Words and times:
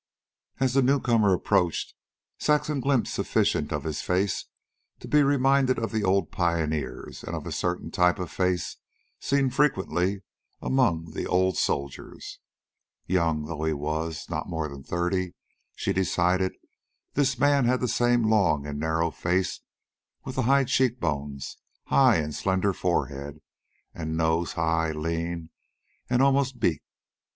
As 0.59 0.73
the 0.73 0.81
newcomer 0.81 1.31
approached, 1.31 1.93
Saxon 2.39 2.79
glimpsed 2.79 3.13
sufficient 3.13 3.71
of 3.71 3.83
his 3.83 4.01
face 4.01 4.45
to 4.99 5.07
be 5.07 5.21
reminded 5.21 5.77
of 5.77 5.91
the 5.91 6.03
old 6.03 6.31
pioneers 6.31 7.23
and 7.23 7.35
of 7.35 7.45
a 7.45 7.51
certain 7.51 7.91
type 7.91 8.17
of 8.17 8.31
face 8.31 8.77
seen 9.19 9.51
frequently 9.51 10.23
among 10.59 11.11
the 11.11 11.27
old 11.27 11.55
soldiers: 11.55 12.39
Young 13.05 13.45
though 13.45 13.63
he 13.63 13.73
was 13.73 14.25
not 14.27 14.49
more 14.49 14.67
than 14.67 14.83
thirty, 14.83 15.35
she 15.75 15.93
decided 15.93 16.51
this 17.13 17.37
man 17.37 17.65
had 17.65 17.79
the 17.79 17.87
same 17.87 18.27
long 18.27 18.65
and 18.65 18.79
narrow 18.79 19.11
face, 19.11 19.59
with 20.25 20.33
the 20.33 20.41
high 20.49 20.63
cheekbones, 20.63 21.57
high 21.85 22.15
and 22.15 22.33
slender 22.33 22.73
forehead, 22.73 23.39
and 23.93 24.17
nose 24.17 24.53
high, 24.53 24.91
lean, 24.91 25.51
and 26.09 26.23
almost 26.23 26.59
beaked. 26.59 26.87